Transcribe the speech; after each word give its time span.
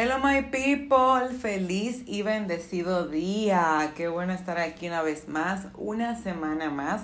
Hello 0.00 0.20
my 0.22 0.42
people, 0.52 1.36
feliz 1.40 2.04
y 2.06 2.22
bendecido 2.22 3.08
día. 3.08 3.94
Qué 3.96 4.06
bueno 4.06 4.32
estar 4.32 4.56
aquí 4.56 4.86
una 4.86 5.02
vez 5.02 5.26
más, 5.26 5.66
una 5.76 6.14
semana 6.14 6.70
más, 6.70 7.02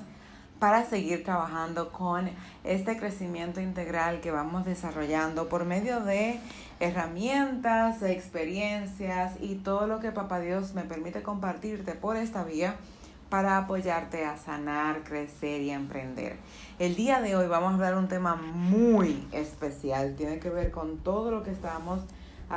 para 0.61 0.85
seguir 0.85 1.25
trabajando 1.25 1.91
con 1.91 2.31
este 2.63 2.97
crecimiento 2.97 3.61
integral 3.61 4.21
que 4.21 4.31
vamos 4.31 4.65
desarrollando 4.65 5.49
por 5.49 5.65
medio 5.65 6.03
de 6.03 6.39
herramientas, 6.79 8.01
experiencias 8.05 9.33
y 9.41 9.57
todo 9.57 9.89
lo 9.89 9.99
que 9.99 10.13
Papá 10.13 10.39
Dios 10.39 10.75
me 10.75 10.83
permite 10.83 11.25
compartirte 11.25 11.95
por 11.95 12.17
esta 12.17 12.45
vía 12.45 12.77
para 13.29 13.59
apoyarte 13.59 14.25
a 14.25 14.37
sanar, 14.37 15.03
crecer 15.03 15.63
y 15.63 15.71
emprender. 15.71 16.37
El 16.79 16.95
día 16.95 17.21
de 17.21 17.35
hoy 17.35 17.49
vamos 17.49 17.73
a 17.73 17.75
hablar 17.75 17.97
un 17.97 18.07
tema 18.07 18.37
muy 18.37 19.27
especial, 19.33 20.15
tiene 20.15 20.39
que 20.39 20.51
ver 20.51 20.71
con 20.71 20.99
todo 20.99 21.33
lo 21.33 21.43
que 21.43 21.51
estamos 21.51 21.99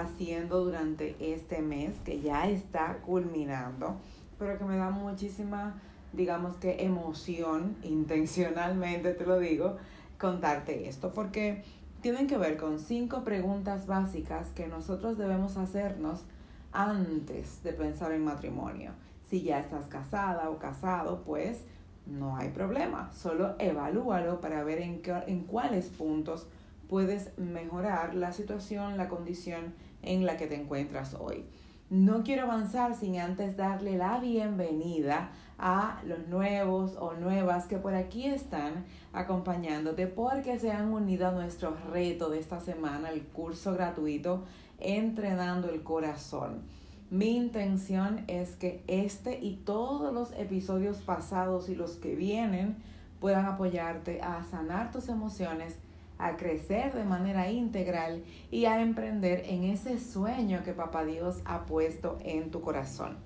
haciendo 0.02 0.64
durante 0.64 1.16
este 1.20 1.62
mes 1.62 1.96
que 2.04 2.22
ya 2.22 2.48
está 2.48 2.98
culminando, 3.06 3.98
pero 4.38 4.58
que 4.58 4.66
me 4.66 4.78
da 4.78 4.90
muchísima, 4.90 5.82
digamos 6.14 6.56
que 6.58 6.84
emoción, 6.84 7.76
intencionalmente 7.84 9.14
te 9.14 9.26
lo 9.26 9.40
digo, 9.40 9.78
contarte 10.18 10.88
esto, 10.88 11.14
porque 11.14 11.64
tienen 12.02 12.28
que 12.28 12.38
ver 12.38 12.58
con 12.58 12.80
cinco 12.80 13.24
preguntas 13.24 13.88
básicas 13.88 14.50
que 14.50 14.68
nosotros 14.68 15.18
debemos 15.18 15.58
hacernos 15.58 16.24
antes 16.72 17.64
de 17.64 17.74
pensar 17.74 18.12
en 18.12 18.24
matrimonio. 18.24 18.92
Si 19.30 19.42
ya 19.42 19.60
estás 19.60 19.86
casada 19.88 20.50
o 20.50 20.58
casado, 20.58 21.24
pues 21.26 21.64
no 22.06 22.38
hay 22.38 22.50
problema, 22.50 23.12
solo 23.12 23.56
evalúalo 23.60 24.40
para 24.40 24.64
ver 24.64 24.80
en, 24.80 25.02
qué, 25.02 25.14
en 25.28 25.44
cuáles 25.44 25.88
puntos 25.88 26.48
puedes 26.88 27.38
mejorar 27.38 28.16
la 28.16 28.32
situación, 28.32 28.98
la 28.98 29.10
condición 29.10 29.74
en 30.02 30.26
la 30.26 30.38
que 30.38 30.48
te 30.48 30.56
encuentras 30.56 31.16
hoy. 31.16 31.46
No 31.90 32.24
quiero 32.24 32.44
avanzar 32.44 32.96
sin 32.96 33.18
antes 33.18 33.56
darle 33.56 33.98
la 33.98 34.20
bienvenida 34.20 35.32
a 35.58 36.02
los 36.06 36.28
nuevos 36.28 36.98
o 37.00 37.14
nuevas 37.14 37.66
que 37.66 37.78
por 37.78 37.96
aquí 37.96 38.26
están 38.26 38.86
acompañándote 39.14 40.06
porque 40.08 40.60
se 40.60 40.72
han 40.72 40.92
unido 40.92 41.28
a 41.28 41.32
nuestro 41.32 41.78
reto 41.92 42.30
de 42.30 42.40
esta 42.40 42.60
semana, 42.60 43.10
el 43.10 43.24
curso 43.24 43.74
gratuito 43.74 44.44
Entrenando 44.80 45.70
el 45.70 45.82
Corazón. 45.82 46.64
Mi 47.10 47.38
intención 47.38 48.26
es 48.28 48.58
que 48.58 48.84
este 48.88 49.40
y 49.40 49.56
todos 49.64 50.14
los 50.14 50.34
episodios 50.34 50.98
pasados 50.98 51.70
y 51.70 51.76
los 51.76 51.96
que 51.96 52.16
vienen 52.16 52.76
puedan 53.22 53.46
apoyarte 53.46 54.22
a 54.22 54.44
sanar 54.44 54.92
tus 54.92 55.08
emociones 55.08 55.78
a 56.18 56.38
crecer 56.38 56.94
de 56.94 57.04
manera 57.04 57.50
integral 57.52 58.24
y 58.52 58.66
a 58.66 58.82
emprender 58.82 59.44
en 59.46 59.64
ese 59.64 60.00
sueño 60.00 60.64
que 60.64 60.74
Papá 60.74 61.06
Dios 61.06 61.42
ha 61.46 61.66
puesto 61.66 62.18
en 62.22 62.52
tu 62.52 62.62
corazón. 62.62 63.18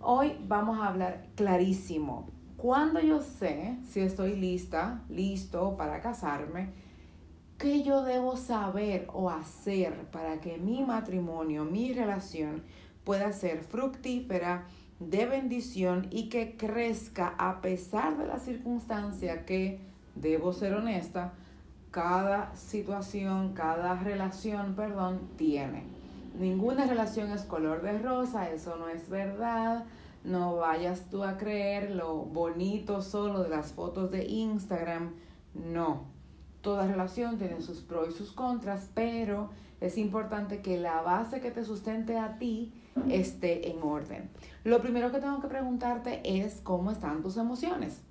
Hoy 0.00 0.36
vamos 0.46 0.78
a 0.78 0.88
hablar 0.88 1.26
clarísimo. 1.34 2.28
Cuando 2.56 3.00
yo 3.00 3.20
sé 3.20 3.76
si 3.88 4.00
estoy 4.00 4.36
lista, 4.36 5.02
listo 5.08 5.76
para 5.76 6.00
casarme, 6.00 6.70
¿qué 7.58 7.82
yo 7.82 8.02
debo 8.02 8.36
saber 8.36 9.06
o 9.12 9.30
hacer 9.30 9.92
para 10.10 10.40
que 10.40 10.58
mi 10.58 10.84
matrimonio, 10.84 11.64
mi 11.64 11.92
relación 11.92 12.62
pueda 13.04 13.32
ser 13.32 13.62
fructífera, 13.62 14.66
de 15.00 15.26
bendición 15.26 16.08
y 16.10 16.28
que 16.28 16.56
crezca 16.56 17.34
a 17.38 17.60
pesar 17.60 18.18
de 18.18 18.26
la 18.26 18.38
circunstancia 18.38 19.44
que, 19.46 19.80
debo 20.16 20.52
ser 20.52 20.74
honesta, 20.74 21.34
cada 21.98 22.54
situación, 22.54 23.54
cada 23.54 23.96
relación, 23.96 24.74
perdón, 24.76 25.18
tiene. 25.36 25.82
Ninguna 26.38 26.86
relación 26.86 27.32
es 27.32 27.42
color 27.42 27.82
de 27.82 27.98
rosa, 27.98 28.48
eso 28.50 28.76
no 28.76 28.88
es 28.88 29.08
verdad. 29.08 29.84
No 30.22 30.54
vayas 30.54 31.10
tú 31.10 31.24
a 31.24 31.36
creer 31.36 31.90
lo 31.90 32.18
bonito 32.18 33.02
solo 33.02 33.42
de 33.42 33.48
las 33.48 33.72
fotos 33.72 34.12
de 34.12 34.26
Instagram. 34.26 35.10
No. 35.54 36.04
Toda 36.60 36.86
relación 36.86 37.36
tiene 37.36 37.60
sus 37.62 37.80
pros 37.80 38.10
y 38.10 38.12
sus 38.12 38.30
contras, 38.30 38.88
pero 38.94 39.50
es 39.80 39.98
importante 39.98 40.62
que 40.62 40.78
la 40.78 41.02
base 41.02 41.40
que 41.40 41.50
te 41.50 41.64
sustente 41.64 42.16
a 42.16 42.38
ti 42.38 42.74
esté 43.08 43.72
en 43.72 43.82
orden. 43.82 44.30
Lo 44.62 44.80
primero 44.80 45.10
que 45.10 45.18
tengo 45.18 45.40
que 45.40 45.48
preguntarte 45.48 46.20
es 46.24 46.60
cómo 46.62 46.92
están 46.92 47.22
tus 47.22 47.38
emociones 47.38 48.02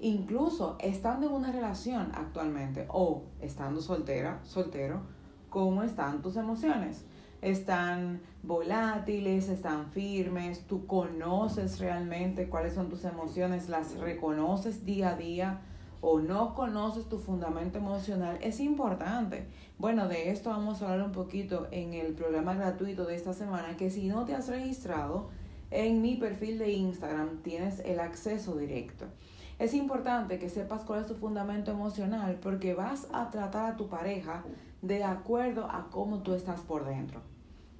incluso 0.00 0.76
estando 0.80 1.26
en 1.26 1.32
una 1.32 1.52
relación 1.52 2.12
actualmente 2.14 2.86
o 2.88 3.24
estando 3.40 3.80
soltera, 3.80 4.40
soltero, 4.44 5.02
¿cómo 5.50 5.82
están 5.82 6.22
tus 6.22 6.36
emociones? 6.36 7.04
Están 7.40 8.20
volátiles, 8.42 9.48
están 9.48 9.90
firmes, 9.90 10.66
tú 10.66 10.86
conoces 10.86 11.78
realmente 11.78 12.48
cuáles 12.48 12.74
son 12.74 12.88
tus 12.88 13.04
emociones, 13.04 13.68
las 13.68 13.96
reconoces 13.98 14.84
día 14.84 15.10
a 15.10 15.16
día 15.16 15.60
o 16.00 16.20
no 16.20 16.54
conoces 16.54 17.08
tu 17.08 17.18
fundamento 17.18 17.78
emocional, 17.78 18.38
es 18.40 18.60
importante. 18.60 19.46
Bueno, 19.78 20.08
de 20.08 20.30
esto 20.30 20.50
vamos 20.50 20.80
a 20.80 20.90
hablar 20.92 21.06
un 21.06 21.12
poquito 21.12 21.66
en 21.70 21.94
el 21.94 22.14
programa 22.14 22.54
gratuito 22.54 23.04
de 23.04 23.16
esta 23.16 23.32
semana, 23.32 23.76
que 23.76 23.90
si 23.90 24.06
no 24.06 24.24
te 24.24 24.34
has 24.34 24.48
registrado 24.48 25.28
en 25.70 26.00
mi 26.00 26.16
perfil 26.16 26.58
de 26.58 26.72
Instagram, 26.72 27.42
tienes 27.42 27.80
el 27.80 28.00
acceso 28.00 28.56
directo. 28.56 29.06
Es 29.58 29.74
importante 29.74 30.38
que 30.38 30.48
sepas 30.48 30.84
cuál 30.84 31.00
es 31.00 31.08
tu 31.08 31.14
fundamento 31.14 31.72
emocional 31.72 32.38
porque 32.40 32.74
vas 32.74 33.08
a 33.12 33.30
tratar 33.30 33.72
a 33.72 33.76
tu 33.76 33.88
pareja 33.88 34.44
de 34.82 35.02
acuerdo 35.02 35.64
a 35.68 35.88
cómo 35.90 36.22
tú 36.22 36.34
estás 36.34 36.60
por 36.60 36.84
dentro. 36.84 37.22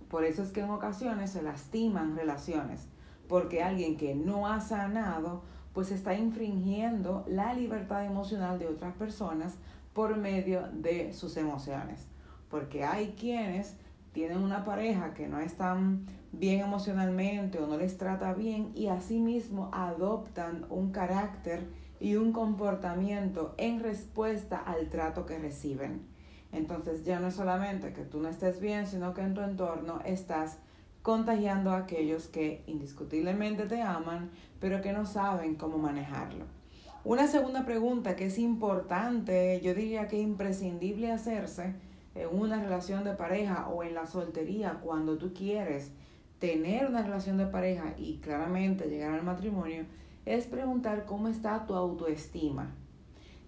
Por 0.09 0.25
eso 0.25 0.43
es 0.43 0.50
que 0.50 0.61
en 0.61 0.71
ocasiones 0.71 1.31
se 1.31 1.43
lastiman 1.43 2.16
relaciones, 2.16 2.89
porque 3.28 3.62
alguien 3.62 3.97
que 3.97 4.16
no 4.16 4.49
ha 4.49 4.61
sanado, 4.61 5.43
pues 5.72 5.93
está 5.93 6.15
infringiendo 6.15 7.25
la 7.28 7.55
libertad 7.55 8.05
emocional 8.05 8.59
de 8.59 8.66
otras 8.66 8.95
personas 8.95 9.55
por 9.93 10.16
medio 10.16 10.66
de 10.72 11.12
sus 11.12 11.37
emociones. 11.37 12.06
Porque 12.50 12.84
hay 12.84 13.15
quienes 13.19 13.77
tienen 14.12 14.39
una 14.39 14.65
pareja 14.65 15.15
que 15.15 15.28
no 15.28 15.39
están 15.39 16.06
bien 16.33 16.61
emocionalmente 16.61 17.59
o 17.59 17.66
no 17.66 17.77
les 17.77 17.97
trata 17.97 18.34
bien 18.34 18.72
y 18.75 18.89
asimismo 18.89 19.71
adoptan 19.72 20.66
un 20.71 20.91
carácter 20.93 21.66
y 22.00 22.16
un 22.16 22.33
comportamiento 22.33 23.55
en 23.59 23.81
respuesta 23.81 24.59
al 24.59 24.89
trato 24.89 25.27
que 25.27 25.39
reciben. 25.39 26.06
Entonces 26.53 27.05
ya 27.05 27.21
no 27.21 27.28
es 27.28 27.34
solamente 27.34 27.93
que 27.93 28.05
tú 28.05 28.21
no 28.21 28.28
estés 28.28 28.61
bien, 28.61 28.87
sino 28.87 29.15
que 29.15 29.22
en 29.22 29.34
tu 29.34 29.43
entorno 29.43 30.00
estás 30.05 30.59
contagiando 31.03 31.71
a 31.71 31.78
aquellos 31.78 32.28
que 32.28 32.62
indiscutiblemente 32.66 33.66
te 33.66 33.83
aman, 33.83 34.31
pero 34.60 34.81
que 34.81 34.93
no 34.93 35.06
saben 35.06 35.55
cómo 35.55 35.78
manejarlo. 35.78 36.45
Una 37.05 37.27
segunda 37.27 37.65
pregunta 37.65 38.16
que 38.16 38.27
es 38.27 38.39
importante, 38.39 39.60
yo 39.62 39.75
diría 39.75 40.09
que 40.09 40.19
imprescindible 40.21 41.10
hacerse 41.10 41.74
en 42.15 42.28
una 42.39 42.63
relación 42.63 43.04
de 43.04 43.15
pareja 43.15 43.69
o 43.69 43.83
en 43.83 43.95
la 43.95 44.07
soltería 44.07 44.81
cuando 44.83 45.16
tú 45.16 45.33
quieres 45.33 45.92
tener 46.38 46.86
una 46.86 47.02
relación 47.02 47.36
de 47.36 47.46
pareja 47.46 47.94
y 47.96 48.18
claramente 48.18 48.88
llegar 48.88 49.12
al 49.12 49.24
matrimonio, 49.24 49.84
es 50.24 50.46
preguntar 50.46 51.04
cómo 51.06 51.28
está 51.28 51.66
tu 51.66 51.74
autoestima. 51.74 52.74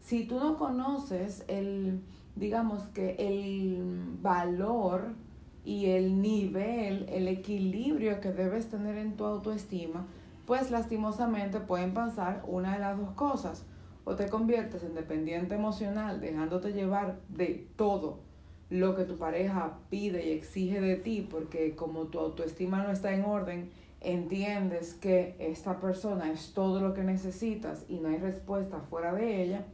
Si 0.00 0.24
tú 0.24 0.40
no 0.40 0.56
conoces 0.56 1.44
el, 1.46 2.02
digamos 2.36 2.84
que 2.88 3.16
el 3.18 3.82
valor 4.22 5.14
y 5.64 5.86
el 5.90 6.22
nivel, 6.22 7.06
el 7.10 7.28
equilibrio 7.28 8.20
que 8.20 8.32
debes 8.32 8.70
tener 8.70 8.96
en 8.96 9.16
tu 9.16 9.24
autoestima, 9.24 10.06
pues 10.46 10.70
lastimosamente 10.70 11.60
pueden 11.60 11.92
pasar 11.92 12.42
una 12.46 12.72
de 12.72 12.80
las 12.80 12.98
dos 12.98 13.10
cosas. 13.12 13.66
O 14.04 14.16
te 14.16 14.28
conviertes 14.28 14.82
en 14.82 14.94
dependiente 14.94 15.54
emocional, 15.54 16.20
dejándote 16.20 16.72
llevar 16.72 17.20
de 17.28 17.68
todo 17.76 18.29
lo 18.70 18.94
que 18.94 19.04
tu 19.04 19.16
pareja 19.16 19.78
pide 19.90 20.26
y 20.26 20.32
exige 20.32 20.80
de 20.80 20.96
ti, 20.96 21.26
porque 21.28 21.74
como 21.74 22.04
tu 22.04 22.20
autoestima 22.20 22.82
no 22.82 22.90
está 22.90 23.12
en 23.12 23.24
orden, 23.24 23.70
entiendes 24.00 24.94
que 24.94 25.36
esta 25.38 25.80
persona 25.80 26.30
es 26.32 26.54
todo 26.54 26.80
lo 26.80 26.94
que 26.94 27.02
necesitas 27.02 27.84
y 27.88 27.98
no 27.98 28.08
hay 28.08 28.16
respuesta 28.16 28.80
fuera 28.80 29.12
de 29.12 29.42
ella, 29.42 29.64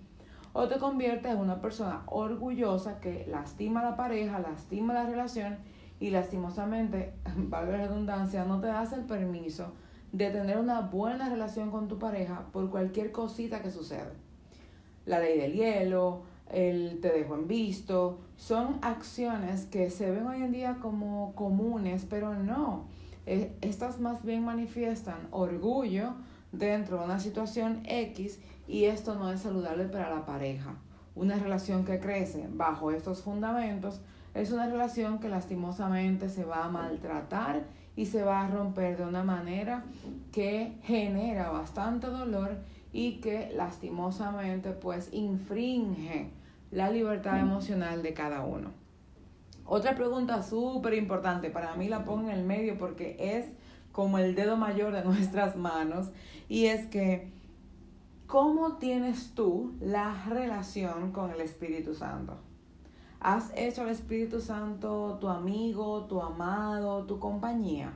o 0.54 0.66
te 0.68 0.78
conviertes 0.78 1.32
en 1.32 1.38
una 1.38 1.60
persona 1.60 2.02
orgullosa 2.06 2.98
que 2.98 3.26
lastima 3.28 3.80
a 3.80 3.90
la 3.90 3.96
pareja, 3.96 4.38
lastima 4.38 4.94
la 4.94 5.04
relación 5.04 5.58
y 6.00 6.10
lastimosamente, 6.10 7.12
valga 7.36 7.76
la 7.76 7.86
redundancia, 7.88 8.44
no 8.44 8.60
te 8.60 8.68
das 8.68 8.92
el 8.94 9.02
permiso 9.02 9.74
de 10.12 10.30
tener 10.30 10.56
una 10.56 10.80
buena 10.80 11.28
relación 11.28 11.70
con 11.70 11.88
tu 11.88 11.98
pareja 11.98 12.46
por 12.52 12.70
cualquier 12.70 13.12
cosita 13.12 13.60
que 13.60 13.70
suceda. 13.70 14.12
La 15.04 15.20
ley 15.20 15.38
del 15.38 15.52
hielo, 15.52 16.22
el 16.50 17.00
te 17.00 17.10
dejo 17.10 17.34
en 17.34 17.48
visto, 17.48 18.18
son 18.36 18.78
acciones 18.82 19.66
que 19.66 19.90
se 19.90 20.10
ven 20.10 20.26
hoy 20.26 20.42
en 20.42 20.52
día 20.52 20.78
como 20.80 21.34
comunes, 21.34 22.06
pero 22.08 22.34
no. 22.34 22.84
Eh, 23.26 23.56
estas 23.60 23.98
más 24.00 24.24
bien 24.24 24.44
manifiestan 24.44 25.28
orgullo 25.32 26.14
dentro 26.52 26.98
de 26.98 27.04
una 27.04 27.18
situación 27.18 27.82
X 27.84 28.38
y 28.68 28.84
esto 28.84 29.14
no 29.16 29.30
es 29.30 29.40
saludable 29.40 29.84
para 29.86 30.10
la 30.10 30.24
pareja. 30.24 30.76
Una 31.14 31.36
relación 31.36 31.84
que 31.84 31.98
crece 31.98 32.48
bajo 32.52 32.90
estos 32.90 33.22
fundamentos 33.22 34.00
es 34.34 34.52
una 34.52 34.66
relación 34.66 35.18
que 35.18 35.28
lastimosamente 35.28 36.28
se 36.28 36.44
va 36.44 36.64
a 36.64 36.68
maltratar 36.68 37.64
y 37.96 38.06
se 38.06 38.22
va 38.22 38.42
a 38.42 38.48
romper 38.48 38.98
de 38.98 39.04
una 39.04 39.24
manera 39.24 39.84
que 40.30 40.76
genera 40.82 41.50
bastante 41.50 42.08
dolor 42.08 42.58
y 42.92 43.14
que 43.20 43.50
lastimosamente 43.54 44.72
pues 44.72 45.08
infringe 45.12 46.30
la 46.70 46.90
libertad 46.90 47.38
emocional 47.40 48.02
de 48.02 48.14
cada 48.14 48.42
uno. 48.42 48.70
Otra 49.64 49.94
pregunta 49.96 50.42
súper 50.42 50.94
importante, 50.94 51.50
para 51.50 51.74
mí 51.74 51.88
la 51.88 52.04
pongo 52.04 52.30
en 52.30 52.38
el 52.38 52.44
medio 52.44 52.78
porque 52.78 53.16
es 53.18 53.46
como 53.92 54.18
el 54.18 54.34
dedo 54.34 54.56
mayor 54.56 54.92
de 54.92 55.04
nuestras 55.04 55.56
manos 55.56 56.10
y 56.48 56.66
es 56.66 56.86
que 56.86 57.32
¿cómo 58.26 58.76
tienes 58.76 59.34
tú 59.34 59.74
la 59.80 60.24
relación 60.28 61.12
con 61.12 61.30
el 61.30 61.40
Espíritu 61.40 61.94
Santo? 61.94 62.38
¿Has 63.20 63.50
hecho 63.56 63.82
al 63.82 63.88
Espíritu 63.88 64.40
Santo 64.40 65.18
tu 65.20 65.28
amigo, 65.28 66.04
tu 66.04 66.20
amado, 66.20 67.04
tu 67.06 67.18
compañía? 67.18 67.92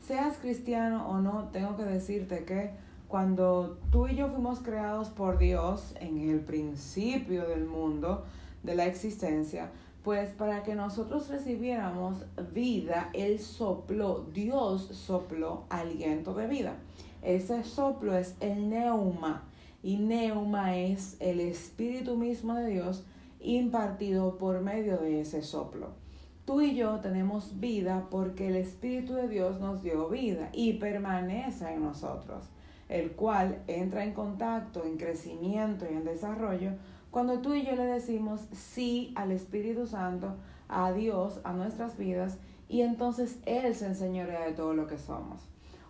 Seas 0.00 0.36
cristiano 0.38 1.08
o 1.08 1.20
no, 1.20 1.48
tengo 1.52 1.76
que 1.76 1.84
decirte 1.84 2.44
que 2.44 2.72
cuando 3.08 3.78
tú 3.90 4.06
y 4.06 4.16
yo 4.16 4.28
fuimos 4.28 4.60
creados 4.60 5.08
por 5.08 5.38
Dios 5.38 5.94
en 6.00 6.18
el 6.30 6.40
principio 6.40 7.48
del 7.48 7.64
mundo, 7.64 8.24
de 8.62 8.74
la 8.74 8.86
existencia, 8.86 9.70
pues 10.04 10.30
para 10.30 10.62
que 10.62 10.74
nosotros 10.74 11.28
recibiéramos 11.28 12.24
vida, 12.52 13.10
Él 13.14 13.38
sopló, 13.38 14.26
Dios 14.32 14.82
sopló 14.92 15.64
aliento 15.70 16.34
de 16.34 16.46
vida. 16.46 16.76
Ese 17.22 17.64
soplo 17.64 18.16
es 18.16 18.36
el 18.40 18.68
neuma 18.68 19.42
y 19.82 19.96
neuma 19.96 20.76
es 20.76 21.16
el 21.20 21.40
espíritu 21.40 22.16
mismo 22.16 22.54
de 22.54 22.66
Dios 22.68 23.04
impartido 23.40 24.36
por 24.38 24.60
medio 24.60 24.98
de 24.98 25.20
ese 25.20 25.42
soplo. 25.42 25.88
Tú 26.44 26.62
y 26.62 26.74
yo 26.74 27.00
tenemos 27.00 27.60
vida 27.60 28.06
porque 28.10 28.48
el 28.48 28.56
Espíritu 28.56 29.12
de 29.12 29.28
Dios 29.28 29.60
nos 29.60 29.82
dio 29.82 30.08
vida 30.08 30.48
y 30.54 30.72
permanece 30.74 31.70
en 31.74 31.82
nosotros, 31.82 32.48
el 32.88 33.12
cual 33.12 33.62
entra 33.66 34.04
en 34.04 34.14
contacto, 34.14 34.84
en 34.84 34.96
crecimiento 34.96 35.86
y 35.90 35.94
en 35.94 36.04
desarrollo 36.04 36.72
cuando 37.10 37.40
tú 37.40 37.54
y 37.54 37.64
yo 37.64 37.74
le 37.74 37.84
decimos 37.84 38.42
sí 38.52 39.12
al 39.16 39.32
Espíritu 39.32 39.86
Santo, 39.86 40.36
a 40.68 40.92
Dios, 40.92 41.40
a 41.42 41.52
nuestras 41.52 41.96
vidas, 41.96 42.38
y 42.68 42.82
entonces 42.82 43.38
Él 43.46 43.74
se 43.74 43.86
enseñorea 43.86 44.44
de 44.44 44.52
todo 44.52 44.74
lo 44.74 44.86
que 44.86 44.98
somos. 44.98 45.40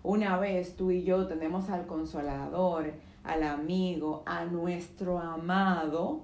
Una 0.04 0.38
vez 0.38 0.76
tú 0.76 0.92
y 0.92 1.02
yo 1.02 1.26
tenemos 1.26 1.70
al 1.70 1.86
consolador, 1.86 2.92
al 3.24 3.42
amigo, 3.42 4.22
a 4.26 4.44
nuestro 4.44 5.18
amado, 5.18 6.20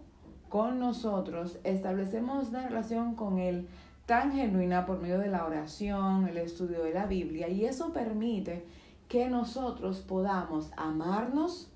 con 0.49 0.79
nosotros, 0.79 1.59
establecemos 1.65 2.51
una 2.51 2.69
relación 2.69 3.17
con 3.17 3.41
Él 3.41 3.67
tan 4.07 4.33
genuina 4.33 4.87
por 4.87 5.01
medio 5.01 5.19
de 5.19 5.29
la 5.29 5.45
oración, 5.45 6.29
el 6.29 6.37
estudio 6.37 6.85
de 6.85 6.95
la 6.95 7.07
Biblia, 7.07 7.49
y 7.49 7.65
eso 7.65 7.93
permite 7.93 8.65
que 9.09 9.29
nosotros 9.29 10.01
podamos 10.01 10.71
amarnos, 10.77 11.71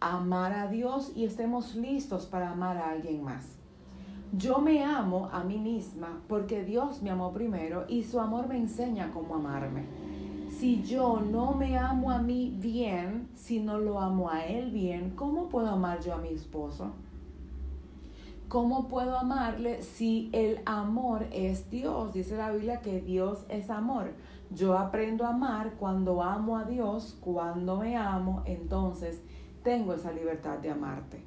amar 0.00 0.52
a 0.52 0.68
Dios 0.68 1.12
y 1.14 1.24
estemos 1.24 1.74
listos 1.74 2.26
para 2.26 2.50
amar 2.50 2.76
a 2.76 2.90
alguien 2.90 3.22
más. 3.22 3.56
Yo 4.32 4.58
me 4.58 4.82
amo 4.82 5.28
a 5.32 5.44
mí 5.44 5.58
misma 5.58 6.20
porque 6.28 6.64
Dios 6.64 7.02
me 7.02 7.10
amó 7.10 7.32
primero 7.32 7.84
y 7.88 8.02
su 8.02 8.18
amor 8.18 8.48
me 8.48 8.58
enseña 8.58 9.12
cómo 9.12 9.36
amarme. 9.36 9.86
Si 10.50 10.82
yo 10.82 11.20
no 11.20 11.52
me 11.52 11.78
amo 11.78 12.10
a 12.10 12.18
mí 12.18 12.56
bien, 12.60 13.28
si 13.34 13.60
no 13.60 13.78
lo 13.78 14.00
amo 14.00 14.30
a 14.30 14.44
Él 14.44 14.70
bien, 14.70 15.10
¿cómo 15.10 15.48
puedo 15.48 15.68
amar 15.68 16.00
yo 16.00 16.14
a 16.14 16.18
mi 16.18 16.28
esposo? 16.28 16.92
¿Cómo 18.48 18.88
puedo 18.88 19.18
amarle 19.18 19.82
si 19.82 20.30
el 20.32 20.60
amor 20.64 21.26
es 21.32 21.70
Dios? 21.70 22.12
Dice 22.12 22.36
la 22.36 22.52
Biblia 22.52 22.80
que 22.82 23.00
Dios 23.00 23.44
es 23.48 23.70
amor. 23.70 24.12
Yo 24.54 24.78
aprendo 24.78 25.24
a 25.24 25.30
amar 25.30 25.74
cuando 25.78 26.22
amo 26.22 26.56
a 26.56 26.64
Dios, 26.64 27.16
cuando 27.20 27.76
me 27.76 27.96
amo, 27.96 28.42
entonces 28.46 29.20
tengo 29.62 29.94
esa 29.94 30.12
libertad 30.12 30.58
de 30.58 30.70
amarte. 30.70 31.22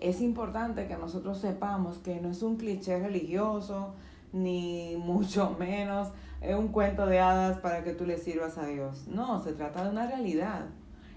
Es 0.00 0.20
importante 0.20 0.86
que 0.86 0.96
nosotros 0.96 1.38
sepamos 1.38 1.98
que 1.98 2.20
no 2.20 2.30
es 2.30 2.42
un 2.42 2.56
cliché 2.56 2.98
religioso, 3.00 3.94
ni 4.32 4.96
mucho 5.04 5.56
menos 5.58 6.08
un 6.56 6.68
cuento 6.68 7.04
de 7.06 7.18
hadas 7.18 7.58
para 7.58 7.82
que 7.82 7.92
tú 7.92 8.06
le 8.06 8.16
sirvas 8.16 8.58
a 8.58 8.66
Dios. 8.66 9.06
No, 9.08 9.42
se 9.42 9.52
trata 9.52 9.84
de 9.84 9.90
una 9.90 10.06
realidad. 10.06 10.66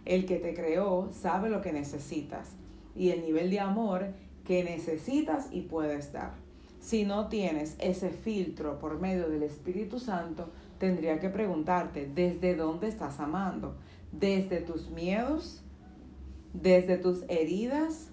El 0.04 0.26
que 0.26 0.38
te 0.38 0.54
creó 0.54 1.12
sabe 1.14 1.50
lo 1.50 1.62
que 1.62 1.72
necesitas 1.72 2.56
y 2.96 3.12
el 3.12 3.22
nivel 3.22 3.52
de 3.52 3.60
amor 3.60 4.08
que 4.44 4.64
necesitas 4.64 5.48
y 5.52 5.62
puedes 5.62 6.12
dar. 6.12 6.34
Si 6.80 7.06
no 7.06 7.28
tienes 7.28 7.76
ese 7.78 8.10
filtro 8.10 8.80
por 8.80 9.00
medio 9.00 9.30
del 9.30 9.44
Espíritu 9.44 10.00
Santo, 10.00 10.50
tendría 10.82 11.22
que 11.22 11.30
preguntarte, 11.30 12.12
¿desde 12.14 12.58
dónde 12.58 12.90
estás 12.90 13.22
amando? 13.22 13.78
¿Desde 14.12 14.60
tus 14.60 14.90
miedos? 14.90 15.64
¿Desde 16.52 16.98
tus 16.98 17.24
heridas? 17.30 18.10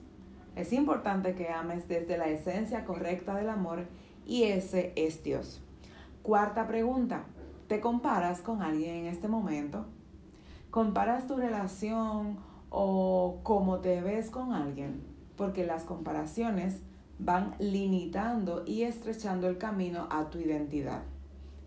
Es 0.54 0.72
importante 0.72 1.34
que 1.34 1.48
ames 1.48 1.88
desde 1.88 2.16
la 2.16 2.28
esencia 2.28 2.84
correcta 2.84 3.34
del 3.34 3.48
amor 3.48 3.86
y 4.24 4.44
ese 4.44 4.92
es 4.94 5.24
Dios. 5.24 5.60
Cuarta 6.22 6.68
pregunta, 6.68 7.24
¿te 7.66 7.80
comparas 7.80 8.40
con 8.40 8.62
alguien 8.62 8.94
en 8.94 9.06
este 9.06 9.26
momento? 9.26 9.86
¿Comparas 10.70 11.26
tu 11.26 11.34
relación 11.34 12.38
o 12.70 13.40
cómo 13.42 13.80
te 13.80 14.00
ves 14.00 14.30
con 14.30 14.52
alguien? 14.52 15.18
porque 15.38 15.64
las 15.64 15.84
comparaciones 15.84 16.82
van 17.20 17.54
limitando 17.60 18.64
y 18.66 18.82
estrechando 18.82 19.48
el 19.48 19.56
camino 19.56 20.08
a 20.10 20.28
tu 20.28 20.38
identidad. 20.38 21.04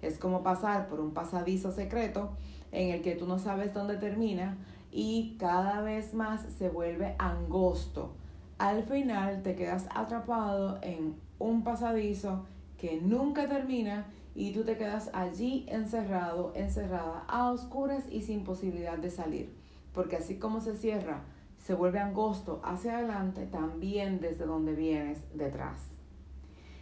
Es 0.01 0.17
como 0.17 0.43
pasar 0.43 0.87
por 0.87 0.99
un 0.99 1.11
pasadizo 1.11 1.71
secreto 1.71 2.31
en 2.71 2.91
el 2.91 3.01
que 3.01 3.15
tú 3.15 3.27
no 3.27 3.39
sabes 3.39 3.73
dónde 3.73 3.97
termina 3.97 4.57
y 4.91 5.35
cada 5.39 5.81
vez 5.81 6.13
más 6.13 6.41
se 6.57 6.69
vuelve 6.69 7.15
angosto. 7.17 8.13
Al 8.57 8.83
final 8.83 9.41
te 9.43 9.55
quedas 9.55 9.87
atrapado 9.93 10.79
en 10.81 11.15
un 11.39 11.63
pasadizo 11.63 12.45
que 12.77 12.99
nunca 13.01 13.47
termina 13.47 14.05
y 14.35 14.53
tú 14.53 14.63
te 14.63 14.77
quedas 14.77 15.09
allí 15.13 15.65
encerrado, 15.67 16.51
encerrada, 16.55 17.23
a 17.27 17.51
oscuras 17.51 18.03
y 18.09 18.21
sin 18.21 18.43
posibilidad 18.43 18.97
de 18.97 19.09
salir. 19.09 19.53
Porque 19.93 20.17
así 20.17 20.37
como 20.37 20.61
se 20.61 20.75
cierra 20.77 21.23
se 21.57 21.75
vuelve 21.75 21.99
angosto 21.99 22.59
hacia 22.63 22.97
adelante, 22.97 23.45
también 23.45 24.19
desde 24.19 24.45
donde 24.45 24.73
vienes 24.73 25.19
detrás. 25.35 25.79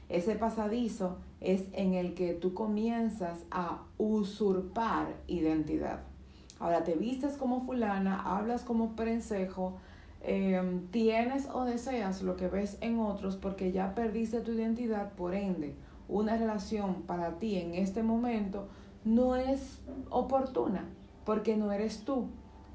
Ese 0.07 0.35
pasadizo 0.35 1.17
es 1.41 1.65
en 1.73 1.93
el 1.93 2.13
que 2.13 2.33
tú 2.33 2.53
comienzas 2.53 3.45
a 3.51 3.83
usurpar 3.97 5.15
identidad. 5.27 6.01
Ahora 6.59 6.83
te 6.83 6.95
vistes 6.95 7.37
como 7.37 7.61
fulana, 7.61 8.21
hablas 8.21 8.63
como 8.63 8.95
prensejo, 8.95 9.77
em, 10.21 10.87
tienes 10.87 11.47
o 11.53 11.63
deseas 11.63 12.21
lo 12.21 12.35
que 12.35 12.47
ves 12.47 12.77
en 12.81 12.99
otros 12.99 13.37
porque 13.37 13.71
ya 13.71 13.95
perdiste 13.95 14.41
tu 14.41 14.51
identidad, 14.51 15.13
por 15.13 15.33
ende, 15.33 15.75
una 16.09 16.35
relación 16.35 17.03
para 17.03 17.39
ti 17.39 17.57
en 17.57 17.75
este 17.75 18.03
momento 18.03 18.67
no 19.05 19.35
es 19.35 19.79
oportuna 20.09 20.85
porque 21.23 21.55
no 21.55 21.71
eres 21.71 22.03
tú, 22.03 22.27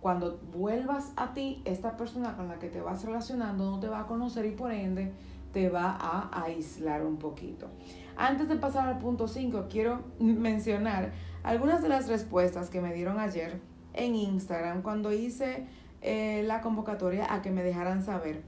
cuando 0.04 0.38
vuelvas 0.52 1.14
a 1.16 1.32
ti, 1.32 1.62
esta 1.64 1.96
persona 1.96 2.36
con 2.36 2.46
la 2.48 2.58
que 2.58 2.68
te 2.68 2.82
vas 2.82 3.02
relacionando 3.06 3.70
no 3.70 3.80
te 3.80 3.88
va 3.88 4.00
a 4.00 4.06
conocer 4.06 4.44
y 4.44 4.50
por 4.50 4.70
ende 4.70 5.14
te 5.54 5.70
va 5.70 5.96
a 5.98 6.42
aislar 6.42 7.06
un 7.06 7.16
poquito. 7.16 7.68
Antes 8.16 8.48
de 8.48 8.56
pasar 8.56 8.88
al 8.88 8.98
punto 8.98 9.28
5, 9.28 9.68
quiero 9.70 10.02
mencionar 10.18 11.12
algunas 11.42 11.80
de 11.80 11.88
las 11.88 12.08
respuestas 12.08 12.68
que 12.68 12.82
me 12.82 12.92
dieron 12.92 13.18
ayer 13.18 13.60
en 13.94 14.14
Instagram 14.14 14.82
cuando 14.82 15.12
hice 15.12 15.66
eh, 16.02 16.42
la 16.44 16.60
convocatoria 16.60 17.32
a 17.32 17.40
que 17.40 17.50
me 17.50 17.62
dejaran 17.62 18.02
saber 18.02 18.42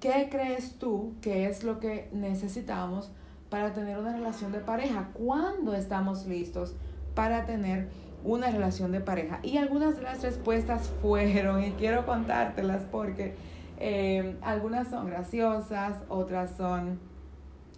qué 0.00 0.28
crees 0.30 0.78
tú 0.78 1.14
que 1.22 1.46
es 1.46 1.64
lo 1.64 1.80
que 1.80 2.10
necesitamos 2.12 3.10
para 3.48 3.72
tener 3.72 3.98
una 3.98 4.12
relación 4.12 4.52
de 4.52 4.60
pareja, 4.60 5.10
cuándo 5.14 5.74
estamos 5.74 6.26
listos 6.26 6.74
para 7.14 7.46
tener 7.46 7.88
una 8.24 8.50
relación 8.50 8.92
de 8.92 9.00
pareja. 9.00 9.40
Y 9.42 9.56
algunas 9.56 9.96
de 9.96 10.02
las 10.02 10.22
respuestas 10.22 10.90
fueron, 11.02 11.64
y 11.64 11.72
quiero 11.72 12.06
contártelas 12.06 12.82
porque 12.90 13.34
eh, 13.80 14.36
algunas 14.42 14.88
son 14.88 15.06
graciosas, 15.06 15.96
otras 16.08 16.56
son 16.56 17.00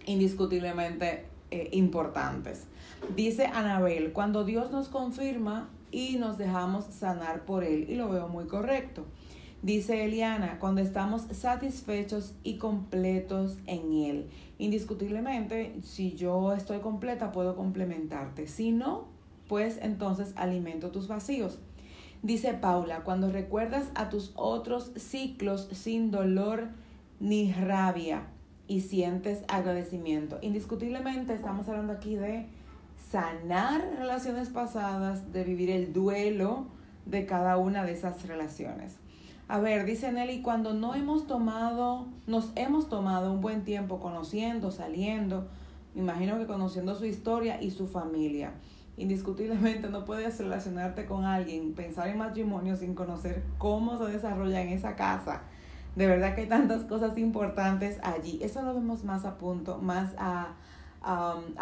indiscutiblemente 0.05 1.25
eh, 1.49 1.69
importantes. 1.71 2.67
Dice 3.15 3.45
Anabel, 3.45 4.11
cuando 4.11 4.43
Dios 4.43 4.69
nos 4.71 4.89
confirma 4.89 5.69
y 5.91 6.17
nos 6.17 6.37
dejamos 6.37 6.85
sanar 6.85 7.45
por 7.45 7.63
Él, 7.63 7.85
y 7.89 7.95
lo 7.95 8.09
veo 8.09 8.27
muy 8.27 8.45
correcto. 8.45 9.05
Dice 9.61 10.03
Eliana, 10.03 10.59
cuando 10.59 10.81
estamos 10.81 11.21
satisfechos 11.31 12.35
y 12.43 12.57
completos 12.57 13.57
en 13.65 13.93
Él. 13.93 14.29
Indiscutiblemente, 14.57 15.73
si 15.83 16.15
yo 16.15 16.51
estoy 16.51 16.79
completa, 16.79 17.31
puedo 17.31 17.55
complementarte. 17.55 18.47
Si 18.47 18.71
no, 18.71 19.05
pues 19.47 19.79
entonces 19.81 20.33
alimento 20.35 20.91
tus 20.91 21.07
vacíos. 21.07 21.59
Dice 22.23 22.53
Paula, 22.53 23.01
cuando 23.01 23.29
recuerdas 23.29 23.87
a 23.95 24.07
tus 24.07 24.31
otros 24.35 24.93
ciclos 24.95 25.67
sin 25.73 26.09
dolor 26.09 26.69
ni 27.19 27.51
rabia 27.51 28.23
y 28.65 28.79
sientes 28.79 29.43
agradecimiento. 29.49 30.39
Indiscutiblemente 30.41 31.33
estamos 31.33 31.67
hablando 31.67 31.91
aquí 31.91 32.15
de 32.15 32.47
sanar 33.11 33.81
relaciones 33.97 34.47
pasadas, 34.47 35.33
de 35.33 35.43
vivir 35.43 35.69
el 35.69 35.91
duelo 35.91 36.67
de 37.05 37.25
cada 37.25 37.57
una 37.57 37.83
de 37.83 37.91
esas 37.91 38.25
relaciones. 38.25 38.95
A 39.49 39.59
ver, 39.59 39.85
dice 39.85 40.09
Nelly, 40.09 40.41
cuando 40.41 40.73
no 40.73 40.95
hemos 40.95 41.27
tomado, 41.27 42.07
nos 42.25 42.53
hemos 42.55 42.87
tomado 42.87 43.33
un 43.33 43.41
buen 43.41 43.65
tiempo 43.65 43.99
conociendo, 43.99 44.71
saliendo, 44.71 45.49
me 45.93 46.03
imagino 46.03 46.39
que 46.39 46.47
conociendo 46.47 46.95
su 46.95 47.03
historia 47.03 47.61
y 47.61 47.71
su 47.71 47.85
familia. 47.85 48.53
Indiscutiblemente 48.95 49.89
no 49.89 50.05
puedes 50.05 50.37
relacionarte 50.37 51.05
con 51.05 51.25
alguien, 51.25 51.73
pensar 51.73 52.09
en 52.09 52.19
matrimonio 52.19 52.75
sin 52.75 52.93
conocer 52.93 53.43
cómo 53.57 53.97
se 53.97 54.11
desarrolla 54.11 54.61
en 54.61 54.69
esa 54.69 54.95
casa. 54.95 55.41
De 55.95 56.07
verdad 56.07 56.35
que 56.35 56.41
hay 56.41 56.47
tantas 56.47 56.83
cosas 56.83 57.17
importantes 57.17 57.99
allí. 58.03 58.39
Eso 58.41 58.61
lo 58.61 58.73
vemos 58.73 59.03
más 59.03 59.25
a 59.25 59.37
punto, 59.37 59.79
más 59.79 60.13
a, 60.17 60.53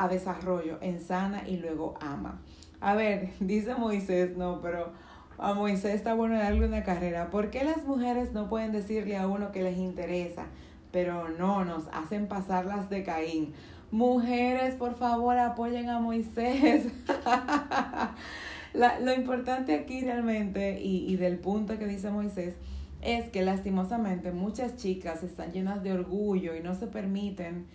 desarrollo 0.10 0.78
en 0.82 1.02
sana 1.02 1.48
y 1.48 1.58
luego 1.58 1.96
ama. 2.02 2.42
A 2.82 2.96
ver, 2.96 3.30
dice 3.40 3.76
Moisés, 3.76 4.36
no, 4.36 4.60
pero 4.62 4.92
a 5.38 5.54
Moisés 5.54 5.96
está 5.96 6.14
bueno 6.14 6.38
darle 6.38 6.68
una 6.68 6.84
carrera. 6.84 7.30
¿Por 7.30 7.50
qué 7.50 7.64
las 7.64 7.86
mujeres 7.86 8.34
no 8.34 8.50
pueden 8.50 8.74
decirle 8.74 9.18
a 9.18 9.28
uno 9.28 9.54
que 9.54 9.64
les 9.64 9.78
interesa? 9.78 10.48
Pero 10.92 11.30
no, 11.30 11.64
nos 11.64 11.88
hacen 11.94 12.28
pasar 12.28 12.66
las 12.66 12.90
de 12.90 13.04
Caín. 13.04 13.54
Mujeres, 13.92 14.76
por 14.76 14.96
favor, 14.96 15.38
apoyen 15.38 15.90
a 15.90 16.00
Moisés. 16.00 16.88
lo 18.74 19.14
importante 19.14 19.76
aquí 19.76 20.02
realmente, 20.02 20.82
y, 20.82 21.12
y 21.12 21.18
del 21.18 21.38
punto 21.38 21.78
que 21.78 21.86
dice 21.86 22.10
Moisés, 22.10 22.56
es 23.02 23.30
que 23.30 23.42
lastimosamente 23.42 24.32
muchas 24.32 24.78
chicas 24.78 25.24
están 25.24 25.52
llenas 25.52 25.84
de 25.84 25.94
orgullo 25.94 26.56
y 26.56 26.62
no 26.62 26.76
se 26.76 26.88
permiten 26.88 27.66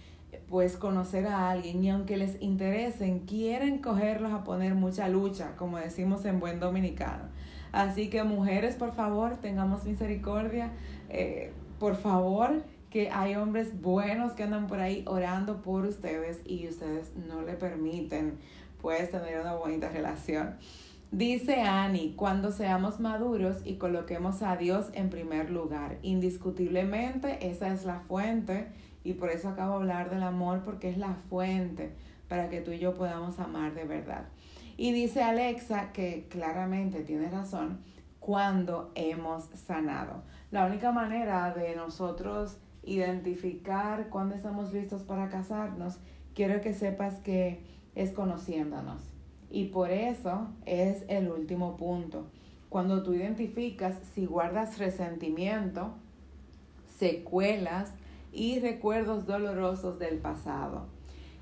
pues 0.49 0.76
conocer 0.76 1.26
a 1.26 1.50
alguien 1.50 1.82
y 1.82 1.90
aunque 1.90 2.16
les 2.16 2.40
interesen, 2.40 3.20
quieren 3.20 3.78
cogerlos 3.78 4.32
a 4.32 4.44
poner 4.44 4.75
mucha 4.75 5.08
lucha, 5.08 5.56
como 5.56 5.78
decimos 5.78 6.25
en 6.25 6.40
buen 6.40 6.61
dominicano. 6.61 7.25
Así 7.73 8.08
que 8.08 8.23
mujeres, 8.23 8.76
por 8.76 8.94
favor, 8.94 9.37
tengamos 9.37 9.85
misericordia. 9.85 10.70
Eh, 11.08 11.52
por 11.78 11.96
favor, 11.96 12.62
que 12.97 13.11
hay 13.11 13.35
hombres 13.35 13.79
buenos 13.83 14.33
que 14.33 14.45
andan 14.45 14.69
por 14.69 14.81
ahí 14.81 15.05
orando 15.07 15.61
por 15.61 15.85
ustedes 15.85 16.41
y 16.47 16.67
ustedes 16.67 17.15
no 17.29 17.43
le 17.43 17.53
permiten 17.53 18.38
pues 18.81 19.11
tener 19.11 19.38
una 19.38 19.53
bonita 19.53 19.91
relación. 19.91 20.57
Dice 21.11 21.61
Annie, 21.61 22.15
cuando 22.17 22.53
seamos 22.53 22.99
maduros 22.99 23.59
y 23.67 23.75
coloquemos 23.75 24.41
a 24.41 24.57
Dios 24.57 24.87
en 24.95 25.11
primer 25.11 25.50
lugar, 25.50 25.99
indiscutiblemente 26.00 27.50
esa 27.50 27.71
es 27.71 27.85
la 27.85 28.00
fuente 28.00 28.69
y 29.05 29.12
por 29.12 29.29
eso 29.29 29.50
acabo 29.50 29.73
de 29.73 29.81
hablar 29.81 30.09
del 30.09 30.23
amor 30.23 30.62
porque 30.65 30.88
es 30.88 30.97
la 30.97 31.17
fuente 31.29 31.93
para 32.31 32.49
que 32.49 32.62
tú 32.62 32.71
y 32.71 32.79
yo 32.79 32.95
podamos 32.95 33.38
amar 33.38 33.75
de 33.75 33.85
verdad. 33.85 34.25
Y 34.79 34.93
dice 34.93 35.23
Alexa 35.23 35.93
que 35.93 36.29
claramente 36.31 37.03
tiene 37.03 37.29
razón 37.29 37.81
cuando 38.21 38.91
hemos 38.95 39.45
sanado. 39.67 40.23
La 40.50 40.65
única 40.65 40.93
manera 40.93 41.53
de 41.53 41.76
nosotros 41.76 42.57
identificar 42.87 44.09
cuando 44.09 44.35
estamos 44.35 44.73
listos 44.73 45.02
para 45.02 45.28
casarnos, 45.28 45.99
quiero 46.35 46.61
que 46.61 46.73
sepas 46.73 47.19
que 47.21 47.61
es 47.95 48.12
conociéndonos. 48.12 49.02
Y 49.50 49.66
por 49.66 49.90
eso 49.90 50.49
es 50.64 51.05
el 51.09 51.31
último 51.31 51.76
punto. 51.76 52.26
Cuando 52.69 53.02
tú 53.02 53.14
identificas 53.14 53.97
si 54.14 54.26
guardas 54.26 54.78
resentimiento, 54.78 55.93
secuelas 56.99 57.93
y 58.33 58.61
recuerdos 58.61 59.26
dolorosos 59.26 59.99
del 59.99 60.19
pasado. 60.19 60.87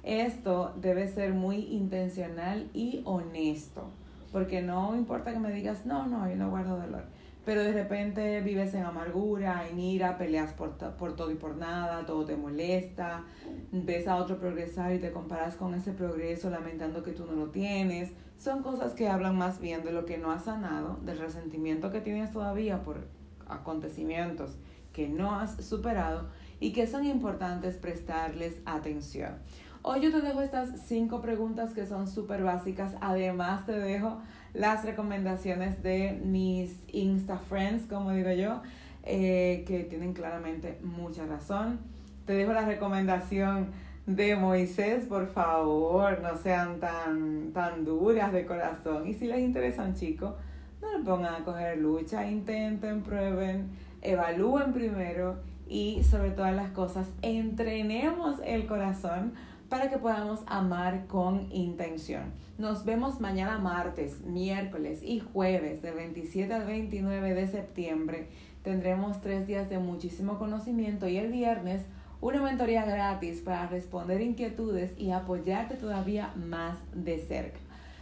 Esto 0.03 0.75
debe 0.81 1.09
ser 1.09 1.33
muy 1.33 1.57
intencional 1.57 2.69
y 2.75 3.03
honesto, 3.05 3.91
porque 4.33 4.61
no 4.61 4.95
importa 4.95 5.33
que 5.33 5.39
me 5.39 5.51
digas, 5.51 5.87
no, 5.87 6.07
no, 6.07 6.29
yo 6.29 6.37
no 6.37 6.51
guardo 6.51 6.79
dolor, 6.79 7.05
pero 7.45 7.63
de 7.63 7.73
repente 7.73 8.41
vives 8.41 8.75
en 8.75 8.85
amargura, 8.85 9.69
en 9.69 9.79
ira, 9.79 10.17
peleas 10.17 10.53
por, 10.53 10.77
por 10.97 11.15
todo 11.15 11.31
y 11.31 11.35
por 11.35 11.57
nada, 11.57 12.07
todo 12.07 12.25
te 12.25 12.37
molesta, 12.37 13.25
ves 13.71 14.09
a 14.09 14.17
otro 14.17 14.39
progresar 14.39 14.95
y 14.95 14.99
te 14.99 15.13
comparas 15.13 15.57
con 15.57 15.75
ese 15.75 15.93
progreso 15.93 16.51
lamentando 16.51 17.03
que 17.03 17.13
tú 17.13 17.27
no 17.27 17.33
lo 17.33 17.51
tienes. 17.51 18.13
Son 18.39 18.63
cosas 18.63 18.95
que 18.95 19.09
hablan 19.09 19.37
más 19.37 19.61
bien 19.61 19.85
de 19.85 19.93
lo 19.93 20.07
que 20.07 20.19
no 20.19 20.31
has 20.31 20.45
sanado, 20.45 20.99
del 21.05 21.19
resentimiento 21.19 21.91
que 21.91 22.01
tienes 22.01 22.31
todavía 22.31 22.83
por 22.83 23.07
acontecimientos 23.47 24.57
que 24.93 25.09
no 25.09 25.35
has 25.35 25.63
superado 25.63 26.29
y 26.61 26.73
que 26.73 26.87
son 26.87 27.05
importantes 27.05 27.77
prestarles 27.77 28.61
atención. 28.65 29.35
Hoy 29.83 30.01
yo 30.01 30.11
te 30.11 30.23
dejo 30.23 30.41
estas 30.41 30.81
cinco 30.87 31.21
preguntas 31.21 31.75
que 31.75 31.85
son 31.85 32.09
súper 32.09 32.43
básicas. 32.43 32.95
Además 33.03 33.67
te 33.67 33.79
dejo 33.79 34.23
las 34.55 34.85
recomendaciones 34.85 35.83
de 35.83 36.21
mis 36.25 36.79
Insta 36.93 37.39
Friends, 37.39 37.87
como 37.87 38.13
digo 38.13 38.31
yo, 38.31 38.63
eh, 39.03 39.65
que 39.67 39.81
tienen 39.81 40.15
claramente 40.15 40.79
mucha 40.83 41.27
razón. 41.27 41.81
Te 42.25 42.33
dejo 42.33 42.53
la 42.53 42.65
recomendación 42.65 43.73
de 44.07 44.37
Moisés, 44.37 45.07
por 45.07 45.27
favor, 45.27 46.21
no 46.23 46.37
sean 46.39 46.79
tan, 46.79 47.53
tan 47.53 47.85
duras 47.85 48.33
de 48.33 48.47
corazón. 48.47 49.07
Y 49.09 49.15
si 49.15 49.27
les 49.27 49.41
interesa 49.41 49.83
un 49.83 49.95
chico, 49.95 50.37
no 50.81 50.99
le 50.99 51.05
pongan 51.05 51.35
a 51.35 51.45
coger 51.45 51.79
lucha, 51.79 52.27
intenten, 52.27 53.03
prueben, 53.03 53.71
evalúen 54.03 54.73
primero 54.73 55.37
y 55.67 56.03
sobre 56.05 56.31
todas 56.31 56.55
las 56.55 56.71
cosas, 56.71 57.09
entrenemos 57.23 58.39
el 58.45 58.67
corazón 58.67 59.33
para 59.69 59.91
que 59.91 59.99
podamos 59.99 60.41
amar 60.47 61.07
con 61.07 61.51
intención. 61.53 62.33
Nos 62.59 62.85
vemos 62.85 63.21
mañana 63.21 63.59
martes, 63.59 64.21
miércoles 64.21 65.01
y 65.03 65.21
jueves 65.21 65.83
de 65.83 65.91
27 65.91 66.53
al 66.53 66.67
29 66.67 67.35
de 67.35 67.47
septiembre. 67.49 68.29
Tendremos 68.63 69.21
tres 69.21 69.47
días 69.47 69.69
de 69.69 69.79
muchísimo 69.79 70.39
conocimiento 70.39 71.09
y 71.09 71.17
el 71.17 71.33
viernes 71.33 71.83
una 72.21 72.41
mentoría 72.41 72.85
gratis 72.85 73.43
para 73.43 73.67
responder 73.67 74.23
inquietudes 74.23 74.99
y 74.99 75.11
apoyarte 75.11 75.75
todavía 75.75 76.33
más 76.37 76.79
de 76.95 77.19
cerca. 77.19 77.59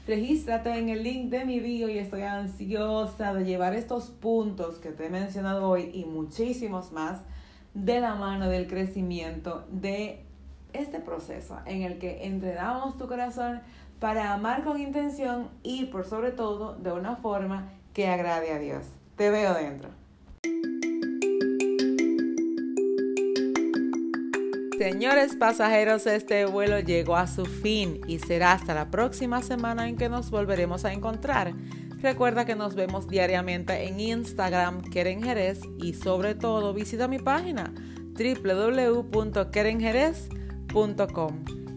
Regístrate 0.06 0.76
en 0.78 0.88
el 0.88 1.02
link 1.02 1.30
de 1.30 1.44
mi 1.44 1.60
bio 1.60 1.88
y 1.88 1.98
estoy 1.98 2.22
ansiosa 2.22 3.34
de 3.34 3.44
llevar 3.44 3.74
estos 3.74 4.10
puntos 4.10 4.76
que 4.76 4.90
te 4.90 5.06
he 5.06 5.10
mencionado 5.10 5.68
hoy 5.68 5.90
y 5.94 6.04
muchísimos 6.04 6.92
más 6.92 7.20
de 7.74 8.00
la 8.00 8.14
mano 8.14 8.48
del 8.48 8.66
crecimiento 8.66 9.64
de 9.70 10.24
este 10.72 11.00
proceso 11.00 11.58
en 11.66 11.82
el 11.82 11.98
que 11.98 12.26
entrenamos 12.26 12.96
tu 12.96 13.06
corazón 13.06 13.60
para 13.98 14.32
amar 14.32 14.64
con 14.64 14.80
intención 14.80 15.48
y 15.62 15.84
por 15.86 16.04
sobre 16.04 16.32
todo 16.32 16.74
de 16.74 16.92
una 16.92 17.16
forma 17.16 17.70
que 17.94 18.08
agrade 18.08 18.52
a 18.52 18.58
Dios. 18.58 18.84
Te 19.16 19.30
veo 19.30 19.54
dentro. 19.54 19.90
Señores 24.76 25.36
pasajeros, 25.36 26.08
este 26.08 26.44
vuelo 26.44 26.80
llegó 26.80 27.14
a 27.14 27.28
su 27.28 27.44
fin 27.44 28.00
y 28.08 28.18
será 28.18 28.50
hasta 28.52 28.74
la 28.74 28.90
próxima 28.90 29.40
semana 29.40 29.88
en 29.88 29.96
que 29.96 30.08
nos 30.08 30.32
volveremos 30.32 30.84
a 30.84 30.92
encontrar. 30.92 31.54
Recuerda 32.00 32.44
que 32.44 32.56
nos 32.56 32.74
vemos 32.74 33.06
diariamente 33.06 33.86
en 33.86 34.00
Instagram, 34.00 34.82
Keren 34.82 35.22
Jerez, 35.22 35.60
y 35.78 35.94
sobre 35.94 36.34
todo 36.34 36.74
visita 36.74 37.06
mi 37.06 37.20
página 37.20 37.72
www.kerenjerez.com 38.16 40.41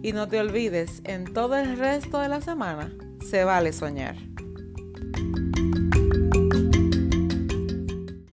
y 0.02 0.14
no 0.14 0.28
te 0.28 0.40
olvides, 0.40 1.02
en 1.04 1.26
todo 1.34 1.56
el 1.58 1.78
resto 1.78 2.20
de 2.20 2.30
la 2.30 2.42
semana 2.42 2.92
se 3.28 3.44
vale 3.44 3.74
soñar. 3.74 4.16